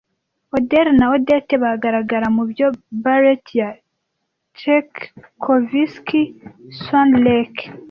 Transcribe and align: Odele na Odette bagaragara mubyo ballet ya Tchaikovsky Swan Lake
Odele 0.55 0.91
na 0.99 1.05
Odette 1.15 1.55
bagaragara 1.63 2.27
mubyo 2.37 2.67
ballet 3.03 3.45
ya 3.59 3.69
Tchaikovsky 4.55 6.21
Swan 6.79 7.09
Lake 7.25 7.63